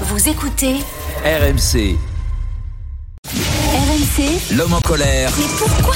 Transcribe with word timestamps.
Vous 0.00 0.28
écoutez 0.28 0.74
RMC, 1.24 1.96
RMC. 3.24 4.56
l'homme 4.56 4.72
en 4.74 4.80
colère. 4.80 5.30
Mais 5.38 5.44
pourquoi 5.56 5.94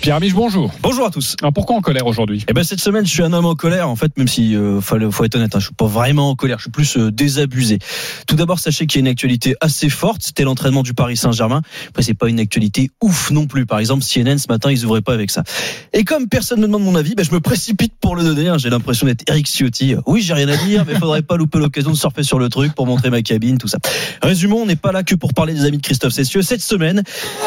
Pierre 0.00 0.16
Amiche, 0.16 0.32
bonjour. 0.32 0.72
Bonjour 0.80 1.06
à 1.06 1.10
tous. 1.10 1.36
Alors 1.42 1.52
pourquoi 1.52 1.76
en 1.76 1.80
colère 1.80 2.06
aujourd'hui? 2.06 2.44
Eh 2.48 2.54
ben 2.54 2.64
cette 2.64 2.80
semaine, 2.80 3.04
je 3.04 3.10
suis 3.10 3.22
un 3.22 3.32
homme 3.34 3.44
en 3.44 3.54
colère, 3.54 3.90
en 3.90 3.96
fait, 3.96 4.16
même 4.16 4.26
si, 4.26 4.56
euh, 4.56 4.80
faut, 4.80 4.96
être 4.96 5.34
honnête, 5.34 5.54
hein, 5.54 5.58
je 5.58 5.66
suis 5.66 5.74
pas 5.74 5.86
vraiment 5.86 6.30
en 6.30 6.34
colère, 6.34 6.58
je 6.58 6.62
suis 6.62 6.70
plus 6.70 6.96
euh, 6.96 7.12
désabusé. 7.12 7.78
Tout 8.26 8.36
d'abord, 8.36 8.58
sachez 8.58 8.86
qu'il 8.86 9.00
y 9.00 9.00
a 9.00 9.04
une 9.04 9.08
actualité 9.08 9.54
assez 9.60 9.90
forte, 9.90 10.22
c'était 10.22 10.44
l'entraînement 10.44 10.82
du 10.82 10.94
Paris 10.94 11.18
Saint-Germain. 11.18 11.60
Après, 11.88 12.02
c'est 12.02 12.14
pas 12.14 12.28
une 12.28 12.40
actualité 12.40 12.90
ouf 13.02 13.30
non 13.30 13.46
plus. 13.46 13.66
Par 13.66 13.78
exemple, 13.78 14.02
CNN 14.02 14.38
ce 14.38 14.46
matin, 14.48 14.70
ils 14.70 14.84
ouvraient 14.86 15.02
pas 15.02 15.12
avec 15.12 15.30
ça. 15.30 15.44
Et 15.92 16.04
comme 16.04 16.28
personne 16.28 16.60
ne 16.60 16.66
demande 16.66 16.82
mon 16.82 16.94
avis, 16.94 17.14
ben, 17.14 17.24
je 17.24 17.32
me 17.32 17.40
précipite 17.40 17.92
pour 18.00 18.16
le 18.16 18.24
donner. 18.24 18.48
Hein. 18.48 18.56
J'ai 18.56 18.70
l'impression 18.70 19.06
d'être 19.06 19.28
Eric 19.28 19.46
Ciotti. 19.46 19.94
Oui, 20.06 20.22
j'ai 20.22 20.34
rien 20.34 20.48
à 20.48 20.56
dire, 20.56 20.84
mais 20.86 20.94
faudrait 20.94 21.22
pas 21.22 21.36
louper 21.36 21.58
l'occasion 21.58 21.90
de 21.90 21.96
surfer 21.96 22.22
sur 22.22 22.38
le 22.38 22.48
truc 22.48 22.74
pour 22.74 22.86
montrer 22.86 23.10
ma 23.10 23.20
cabine, 23.20 23.58
tout 23.58 23.68
ça. 23.68 23.78
Résumons, 24.22 24.62
on 24.62 24.66
n'est 24.66 24.76
pas 24.76 24.92
là 24.92 25.02
que 25.02 25.14
pour 25.14 25.34
parler 25.34 25.52
des 25.52 25.64
amis 25.64 25.76
de 25.76 25.82
Christophe 25.82 26.14
Cessieux 26.14 26.42
cette 26.42 26.62
semaine. 26.62 27.02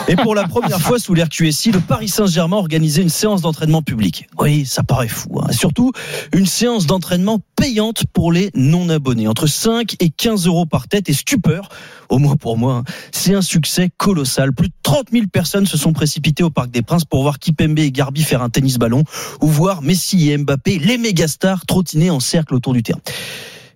Et 0.08 0.16
pour 0.16 0.36
la 0.36 0.48
première 0.48 0.80
fois 0.80 1.00
sous 1.00 1.16
l'RQSI, 1.16 1.72
le 1.72 1.80
Paris 1.80 2.08
Saint 2.08 2.19
Saint-Germain 2.20 2.58
organisait 2.58 3.02
une 3.02 3.08
séance 3.08 3.42
d'entraînement 3.42 3.82
public. 3.82 4.28
Oui, 4.38 4.66
ça 4.66 4.84
paraît 4.84 5.08
fou. 5.08 5.40
hein. 5.42 5.54
Surtout, 5.54 5.94
une 6.34 6.46
séance 6.46 6.86
d'entraînement 6.86 7.40
payante 7.56 8.04
pour 8.12 8.34
les 8.34 8.52
non-abonnés. 8.56 9.30
Entre 9.30 9.48
5 9.48 9.96
et 10.02 10.10
15 10.10 10.46
euros 10.46 10.66
par 10.66 10.90
tête 10.90 11.08
et 11.08 11.14
stupeur, 11.14 11.70
au 12.10 12.18
moins 12.18 12.36
pour 12.36 12.58
moi, 12.58 12.74
hein, 12.74 12.84
c'est 13.14 13.36
un 13.36 13.42
succès 13.42 13.90
colossal. 13.96 14.52
Plus 14.52 14.68
de 14.68 14.74
30 14.84 15.12
000 15.14 15.28
personnes 15.32 15.66
se 15.66 15.78
sont 15.78 15.94
précipitées 15.94 16.44
au 16.44 16.50
Parc 16.50 16.72
des 16.72 16.82
Princes 16.82 17.06
pour 17.06 17.22
voir 17.22 17.40
Kipembe 17.40 17.80
et 17.80 17.90
Garbi 17.90 18.22
faire 18.24 18.42
un 18.42 18.50
tennis-ballon 18.50 19.06
ou 19.40 19.48
voir 19.48 19.82
Messi 19.82 20.30
et 20.30 20.38
Mbappé, 20.38 20.78
les 20.78 20.98
mégastars, 20.98 21.66
trottiner 21.66 22.10
en 22.10 22.20
cercle 22.20 22.54
autour 22.54 22.74
du 22.74 22.84
terrain. 22.84 23.00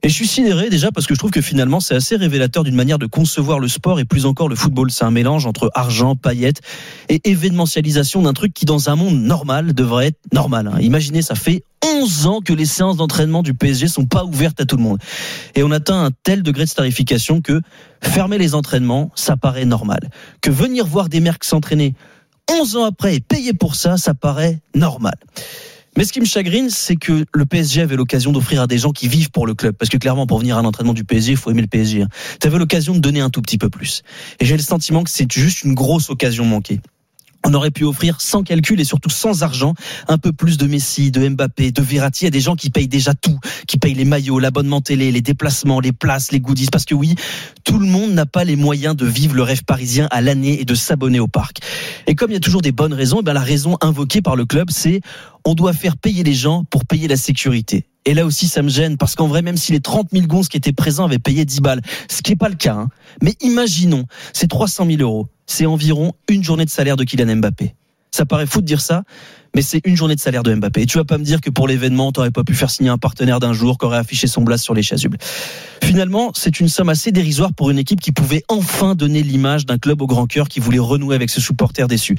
Et 0.05 0.09
je 0.09 0.13
suis 0.13 0.27
sidéré 0.27 0.69
déjà 0.69 0.91
parce 0.91 1.07
que 1.07 1.13
je 1.13 1.19
trouve 1.19 1.31
que 1.31 1.39
finalement 1.41 1.79
c'est 1.79 1.95
assez 1.95 2.17
révélateur 2.17 2.65
d'une 2.65 2.75
manière 2.75 2.99
de 2.99 3.05
concevoir 3.05 3.59
le 3.59 3.69
sport 3.69 4.01
et 4.01 4.05
plus 4.05 4.25
encore 4.25 4.49
le 4.49 4.55
football. 4.55 4.91
C'est 4.91 5.05
un 5.05 5.11
mélange 5.11 5.45
entre 5.45 5.71
argent, 5.75 6.17
paillettes 6.17 6.59
et 7.07 7.21
événementialisation 7.23 8.21
d'un 8.21 8.33
truc 8.33 8.53
qui 8.53 8.65
dans 8.65 8.89
un 8.89 8.97
monde 8.97 9.17
normal 9.21 9.73
devrait 9.73 10.07
être 10.07 10.19
normal. 10.33 10.67
hein. 10.67 10.79
Imaginez, 10.81 11.21
ça 11.21 11.35
fait 11.35 11.63
11 11.85 12.27
ans 12.27 12.41
que 12.41 12.51
les 12.51 12.65
séances 12.65 12.97
d'entraînement 12.97 13.43
du 13.43 13.53
PSG 13.53 13.87
sont 13.87 14.05
pas 14.05 14.25
ouvertes 14.25 14.59
à 14.59 14.65
tout 14.65 14.75
le 14.75 14.83
monde. 14.83 14.97
Et 15.55 15.63
on 15.63 15.71
atteint 15.71 16.03
un 16.03 16.11
tel 16.23 16.43
degré 16.43 16.65
de 16.65 16.69
starification 16.69 17.39
que 17.39 17.61
fermer 18.01 18.37
les 18.37 18.55
entraînements, 18.55 19.09
ça 19.15 19.37
paraît 19.37 19.65
normal. 19.65 20.09
Que 20.41 20.51
venir 20.51 20.85
voir 20.85 21.07
des 21.07 21.21
mercs 21.21 21.45
s'entraîner 21.45 21.95
11 22.51 22.75
ans 22.75 22.83
après 22.83 23.15
et 23.15 23.19
payer 23.21 23.53
pour 23.53 23.75
ça, 23.75 23.95
ça 23.95 24.13
paraît 24.13 24.59
normal. 24.75 25.15
Mais 25.95 26.05
ce 26.05 26.13
qui 26.13 26.19
me 26.19 26.25
chagrine, 26.25 26.69
c'est 26.69 26.95
que 26.95 27.23
le 27.33 27.45
PSG 27.45 27.81
avait 27.81 27.95
l'occasion 27.95 28.31
d'offrir 28.31 28.61
à 28.63 28.67
des 28.67 28.79
gens 28.79 28.91
qui 28.91 29.07
vivent 29.07 29.29
pour 29.29 29.45
le 29.45 29.53
club. 29.53 29.75
Parce 29.77 29.89
que 29.89 29.97
clairement, 29.97 30.25
pour 30.25 30.39
venir 30.39 30.57
à 30.57 30.61
l'entraînement 30.61 30.93
du 30.93 31.03
PSG, 31.03 31.33
il 31.33 31.37
faut 31.37 31.51
aimer 31.51 31.61
le 31.61 31.67
PSG. 31.67 32.05
Tu 32.41 32.47
avais 32.47 32.57
l'occasion 32.57 32.95
de 32.95 32.99
donner 32.99 33.21
un 33.21 33.29
tout 33.29 33.41
petit 33.41 33.59
peu 33.59 33.69
plus. 33.69 34.01
Et 34.39 34.45
j'ai 34.45 34.57
le 34.57 34.63
sentiment 34.63 35.03
que 35.03 35.11
c'est 35.11 35.31
juste 35.31 35.63
une 35.63 35.75
grosse 35.75 36.09
occasion 36.09 36.45
manquée. 36.45 36.79
On 37.45 37.53
aurait 37.53 37.71
pu 37.71 37.83
offrir 37.83 38.21
sans 38.21 38.43
calcul 38.43 38.79
et 38.79 38.85
surtout 38.85 39.09
sans 39.09 39.43
argent 39.43 39.73
un 40.07 40.17
peu 40.17 40.31
plus 40.31 40.57
de 40.57 40.65
Messi, 40.65 41.11
de 41.11 41.27
Mbappé, 41.27 41.71
de 41.71 41.81
Verratti 41.81 42.25
à 42.25 42.29
des 42.29 42.39
gens 42.39 42.55
qui 42.55 42.69
payent 42.69 42.87
déjà 42.87 43.13
tout, 43.13 43.37
qui 43.67 43.77
payent 43.77 43.93
les 43.93 44.05
maillots, 44.05 44.39
l'abonnement 44.39 44.81
télé, 44.81 45.11
les 45.11 45.21
déplacements, 45.21 45.79
les 45.79 45.91
places, 45.91 46.31
les 46.31 46.39
goodies. 46.39 46.67
Parce 46.71 46.85
que 46.85 46.95
oui, 46.95 47.15
tout 47.63 47.79
le 47.79 47.85
monde 47.85 48.11
n'a 48.11 48.25
pas 48.25 48.43
les 48.43 48.55
moyens 48.55 48.95
de 48.95 49.05
vivre 49.05 49.35
le 49.35 49.43
rêve 49.43 49.63
parisien 49.63 50.07
à 50.11 50.21
l'année 50.21 50.61
et 50.61 50.65
de 50.65 50.75
s'abonner 50.75 51.19
au 51.19 51.27
parc. 51.27 51.57
Et 52.07 52.15
comme 52.15 52.31
il 52.31 52.35
y 52.35 52.37
a 52.37 52.41
toujours 52.41 52.61
des 52.61 52.71
bonnes 52.71 52.93
raisons, 52.93 53.19
eh 53.21 53.23
ben 53.23 53.33
la 53.33 53.41
raison 53.41 53.77
invoquée 53.81 54.21
par 54.21 54.35
le 54.35 54.45
club, 54.45 54.69
c'est 54.69 55.01
on 55.45 55.53
doit 55.53 55.73
faire 55.73 55.97
payer 55.97 56.23
les 56.23 56.33
gens 56.33 56.63
pour 56.69 56.85
payer 56.85 57.07
la 57.07 57.17
sécurité. 57.17 57.85
Et 58.05 58.13
là 58.13 58.25
aussi, 58.25 58.47
ça 58.47 58.61
me 58.61 58.69
gêne 58.69 58.97
parce 58.97 59.15
qu'en 59.15 59.27
vrai, 59.27 59.41
même 59.41 59.57
si 59.57 59.71
les 59.71 59.79
30 59.79 60.09
000 60.11 60.27
gonzes 60.27 60.49
qui 60.49 60.57
étaient 60.57 60.73
présents 60.73 61.05
avaient 61.05 61.19
payé 61.19 61.45
10 61.45 61.61
balles, 61.61 61.81
ce 62.09 62.21
qui 62.21 62.31
n'est 62.31 62.37
pas 62.37 62.49
le 62.49 62.55
cas, 62.55 62.75
hein, 62.75 62.89
mais 63.21 63.35
imaginons, 63.41 64.05
c'est 64.33 64.47
300 64.47 64.85
000 64.85 65.01
euros, 65.01 65.29
c'est 65.45 65.65
environ 65.65 66.13
une 66.29 66.43
journée 66.43 66.65
de 66.65 66.69
salaire 66.69 66.97
de 66.97 67.03
Kylian 67.03 67.37
Mbappé. 67.37 67.75
Ça 68.11 68.25
paraît 68.25 68.45
fou 68.45 68.61
de 68.61 68.65
dire 68.65 68.81
ça, 68.81 69.03
mais 69.55 69.61
c'est 69.61 69.81
une 69.85 69.95
journée 69.95 70.15
de 70.15 70.19
salaire 70.19 70.43
de 70.43 70.53
Mbappé. 70.53 70.81
Et 70.81 70.85
tu 70.85 70.97
vas 70.97 71.03
pas 71.03 71.17
me 71.17 71.23
dire 71.23 71.39
que 71.39 71.49
pour 71.49 71.67
l'événement, 71.67 72.11
t'aurais 72.11 72.31
pas 72.31 72.43
pu 72.43 72.55
faire 72.55 72.71
signer 72.71 72.89
un 72.89 72.97
partenaire 72.97 73.39
d'un 73.39 73.53
jour 73.53 73.77
qui 73.77 73.85
aurait 73.85 73.97
affiché 73.97 74.27
son 74.27 74.41
blast 74.41 74.63
sur 74.63 74.73
les 74.73 74.81
chasubles. 74.81 75.17
Finalement, 75.83 76.31
c'est 76.33 76.59
une 76.59 76.69
somme 76.69 76.89
assez 76.89 77.11
dérisoire 77.11 77.53
pour 77.53 77.69
une 77.69 77.77
équipe 77.77 78.01
qui 78.01 78.11
pouvait 78.11 78.43
enfin 78.47 78.95
donner 78.95 79.21
l'image 79.21 79.65
d'un 79.65 79.77
club 79.77 80.01
au 80.01 80.07
grand 80.07 80.25
cœur 80.25 80.47
qui 80.47 80.59
voulait 80.59 80.79
renouer 80.79 81.15
avec 81.15 81.29
ses 81.29 81.41
supporters 81.41 81.87
déçus. 81.87 82.17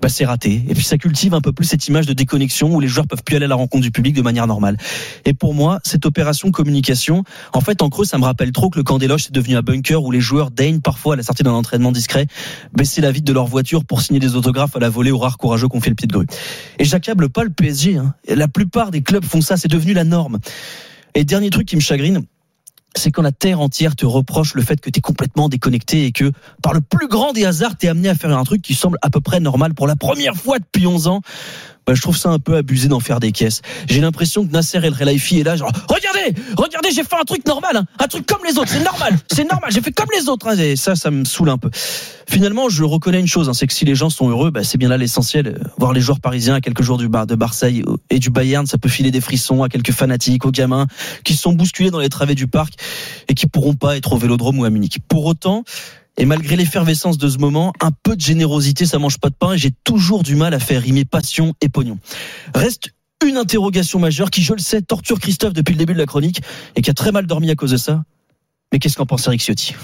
Bah, 0.00 0.08
c'est 0.08 0.24
raté. 0.24 0.64
Et 0.68 0.74
puis 0.74 0.82
ça 0.82 0.98
cultive 0.98 1.32
un 1.32 1.40
peu 1.40 1.52
plus 1.52 1.64
cette 1.64 1.86
image 1.86 2.06
de 2.06 2.12
déconnexion 2.12 2.74
où 2.74 2.80
les 2.80 2.88
joueurs 2.88 3.06
peuvent 3.06 3.22
plus 3.22 3.36
aller 3.36 3.44
à 3.44 3.48
la 3.48 3.54
rencontre 3.54 3.84
du 3.84 3.92
public 3.92 4.16
de 4.16 4.22
manière 4.22 4.48
normale. 4.48 4.76
Et 5.24 5.32
pour 5.32 5.54
moi, 5.54 5.78
cette 5.84 6.04
opération 6.06 6.50
communication, 6.50 7.22
en 7.52 7.60
fait, 7.60 7.82
en 7.82 7.88
creux, 7.88 8.04
ça 8.04 8.18
me 8.18 8.24
rappelle 8.24 8.50
trop 8.50 8.68
que 8.68 8.78
le 8.78 8.82
camp 8.82 8.98
des 8.98 9.06
loges 9.06 9.26
est 9.26 9.32
devenu 9.32 9.54
un 9.54 9.62
bunker 9.62 10.02
où 10.02 10.10
les 10.10 10.20
joueurs 10.20 10.50
daignent 10.50 10.80
parfois 10.80 11.14
à 11.14 11.16
la 11.16 11.22
sortie 11.22 11.44
d'un 11.44 11.52
entraînement 11.52 11.92
discret 11.92 12.26
baisser 12.74 13.00
la 13.00 13.12
vitre 13.12 13.26
de 13.26 13.32
leur 13.32 13.46
voiture 13.46 13.84
pour 13.84 14.02
signer 14.02 14.18
des 14.18 14.34
autographes 14.34 14.74
à 14.74 14.80
la 14.80 14.88
volée 14.88 15.12
aux 15.12 15.18
rares 15.18 15.38
courageux 15.38 15.68
qu'on 15.68 15.80
fait 15.80 15.90
le 15.90 15.94
pied 15.94 16.08
de 16.08 16.12
grue. 16.12 16.26
Et 16.78 16.84
j'accable 16.84 17.28
pas 17.28 17.44
le 17.44 17.50
PSG. 17.50 17.96
Hein. 17.96 18.14
La 18.28 18.48
plupart 18.48 18.90
des 18.90 19.02
clubs 19.02 19.24
font 19.24 19.40
ça, 19.40 19.56
c'est 19.56 19.68
devenu 19.68 19.92
la 19.92 20.04
norme. 20.04 20.38
Et 21.14 21.24
dernier 21.24 21.50
truc 21.50 21.68
qui 21.68 21.76
me 21.76 21.80
chagrine, 21.80 22.24
c'est 22.96 23.10
quand 23.10 23.22
la 23.22 23.32
terre 23.32 23.60
entière 23.60 23.96
te 23.96 24.06
reproche 24.06 24.54
le 24.54 24.62
fait 24.62 24.80
que 24.80 24.90
tu 24.90 24.98
es 24.98 25.00
complètement 25.00 25.48
déconnecté 25.48 26.06
et 26.06 26.12
que 26.12 26.32
par 26.62 26.74
le 26.74 26.80
plus 26.80 27.08
grand 27.08 27.32
des 27.32 27.44
hasards, 27.44 27.76
tu 27.76 27.86
es 27.86 27.88
amené 27.88 28.08
à 28.08 28.14
faire 28.14 28.36
un 28.36 28.44
truc 28.44 28.62
qui 28.62 28.74
semble 28.74 28.98
à 29.02 29.10
peu 29.10 29.20
près 29.20 29.40
normal 29.40 29.74
pour 29.74 29.86
la 29.86 29.96
première 29.96 30.36
fois 30.36 30.58
depuis 30.58 30.86
11 30.86 31.06
ans. 31.08 31.20
Bah, 31.86 31.94
je 31.94 32.00
trouve 32.00 32.16
ça 32.16 32.30
un 32.30 32.38
peu 32.38 32.56
abusé 32.56 32.88
d'en 32.88 33.00
faire 33.00 33.18
des 33.18 33.32
caisses. 33.32 33.60
J'ai 33.88 34.00
l'impression 34.00 34.46
que 34.46 34.52
Nasser 34.52 34.78
El 34.78 34.94
Khelaifi 34.94 35.40
est 35.40 35.44
là, 35.44 35.56
genre, 35.56 35.72
regardez, 35.88 36.34
regardez, 36.56 36.90
j'ai 36.94 37.02
fait 37.02 37.16
un 37.20 37.24
truc 37.24 37.46
normal, 37.46 37.76
hein, 37.76 37.86
un 37.98 38.06
truc 38.06 38.26
comme 38.26 38.40
les 38.48 38.56
autres, 38.58 38.70
c'est 38.70 38.84
normal, 38.84 39.18
c'est 39.32 39.48
normal, 39.50 39.70
j'ai 39.72 39.80
fait 39.80 39.92
comme 39.92 40.06
les 40.16 40.28
autres. 40.28 40.46
hein, 40.48 40.56
et 40.56 40.76
ça, 40.76 40.94
ça 40.94 41.10
me 41.10 41.24
saoule 41.24 41.48
un 41.50 41.58
peu. 41.58 41.70
Finalement, 42.28 42.68
je 42.68 42.84
reconnais 42.84 43.20
une 43.20 43.26
chose, 43.26 43.48
hein, 43.48 43.52
c'est 43.54 43.66
que 43.66 43.72
si 43.72 43.84
les 43.84 43.94
gens 43.94 44.10
sont 44.10 44.28
heureux, 44.28 44.50
bah, 44.50 44.62
c'est 44.64 44.78
bien 44.78 44.88
là 44.88 44.96
l'essentiel. 44.96 45.60
Voir 45.76 45.92
les 45.92 46.00
joueurs 46.00 46.20
parisiens 46.20 46.54
à 46.54 46.60
quelques 46.60 46.82
jours 46.82 46.98
du 46.98 47.08
bar 47.08 47.26
de 47.26 47.34
Marseille 47.34 47.84
et 48.10 48.18
du 48.18 48.30
Bayern, 48.30 48.66
ça 48.66 48.78
peut 48.78 48.88
filer 48.88 49.10
des 49.10 49.20
frissons 49.20 49.62
à 49.62 49.68
quelques 49.68 49.92
fanatiques, 49.92 50.46
aux 50.46 50.50
gamins 50.52 50.86
qui 51.24 51.34
se 51.34 51.42
sont 51.42 51.52
bousculés 51.52 51.90
dans 51.90 51.98
les 51.98 52.08
travées 52.08 52.34
du 52.34 52.46
parc 52.46 52.74
et 53.28 53.34
qui 53.34 53.46
pourront 53.46 53.74
pas 53.74 53.96
être 53.96 54.12
au 54.12 54.18
Vélodrome 54.18 54.58
ou 54.60 54.64
à 54.64 54.70
Munich. 54.70 54.98
Pour 55.08 55.26
autant, 55.26 55.64
et 56.18 56.26
malgré 56.26 56.56
l'effervescence 56.56 57.18
de 57.18 57.28
ce 57.28 57.38
moment, 57.38 57.72
un 57.80 57.90
peu 57.90 58.16
de 58.16 58.20
générosité, 58.20 58.86
ça 58.86 58.98
mange 58.98 59.18
pas 59.18 59.30
de 59.30 59.34
pain 59.34 59.54
et 59.54 59.58
j'ai 59.58 59.70
toujours 59.84 60.22
du 60.22 60.36
mal 60.36 60.54
à 60.54 60.58
faire 60.58 60.82
rimer 60.82 61.04
passion 61.04 61.54
et 61.60 61.68
pognon. 61.68 61.98
Reste 62.54 62.90
une 63.26 63.36
interrogation 63.36 63.98
majeure 63.98 64.30
qui, 64.30 64.42
je 64.42 64.52
le 64.52 64.58
sais, 64.58 64.82
torture 64.82 65.18
Christophe 65.20 65.52
depuis 65.52 65.72
le 65.72 65.78
début 65.78 65.94
de 65.94 65.98
la 65.98 66.06
chronique 66.06 66.42
et 66.76 66.82
qui 66.82 66.90
a 66.90 66.94
très 66.94 67.12
mal 67.12 67.26
dormi 67.26 67.50
à 67.50 67.54
cause 67.54 67.70
de 67.70 67.76
ça. 67.76 68.04
Mais 68.72 68.78
qu'est-ce 68.78 68.96
qu'en 68.96 69.06
pense 69.06 69.26
Eric 69.26 69.40
Ciotti? 69.40 69.74